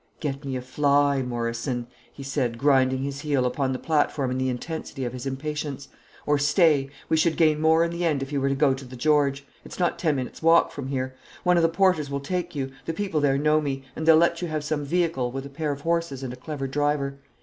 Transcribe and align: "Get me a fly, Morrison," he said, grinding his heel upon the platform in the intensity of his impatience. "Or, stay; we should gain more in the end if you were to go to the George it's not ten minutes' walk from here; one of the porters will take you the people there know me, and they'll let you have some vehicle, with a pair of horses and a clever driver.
"Get 0.19 0.43
me 0.43 0.55
a 0.55 0.63
fly, 0.63 1.21
Morrison," 1.21 1.85
he 2.11 2.23
said, 2.23 2.57
grinding 2.57 3.03
his 3.03 3.19
heel 3.21 3.45
upon 3.45 3.71
the 3.71 3.77
platform 3.77 4.31
in 4.31 4.39
the 4.39 4.49
intensity 4.49 5.05
of 5.05 5.13
his 5.13 5.27
impatience. 5.27 5.89
"Or, 6.25 6.39
stay; 6.39 6.89
we 7.07 7.15
should 7.17 7.37
gain 7.37 7.61
more 7.61 7.83
in 7.83 7.91
the 7.91 8.03
end 8.03 8.23
if 8.23 8.31
you 8.31 8.41
were 8.41 8.49
to 8.49 8.55
go 8.55 8.73
to 8.73 8.83
the 8.83 8.95
George 8.95 9.45
it's 9.63 9.77
not 9.77 9.99
ten 9.99 10.15
minutes' 10.15 10.41
walk 10.41 10.71
from 10.71 10.87
here; 10.87 11.13
one 11.43 11.55
of 11.55 11.61
the 11.61 11.69
porters 11.69 12.09
will 12.09 12.19
take 12.19 12.55
you 12.55 12.71
the 12.85 12.93
people 12.93 13.19
there 13.21 13.37
know 13.37 13.61
me, 13.61 13.83
and 13.95 14.07
they'll 14.07 14.17
let 14.17 14.41
you 14.41 14.47
have 14.47 14.63
some 14.63 14.83
vehicle, 14.83 15.31
with 15.31 15.45
a 15.45 15.49
pair 15.49 15.71
of 15.71 15.81
horses 15.81 16.23
and 16.23 16.33
a 16.33 16.35
clever 16.35 16.65
driver. 16.65 17.19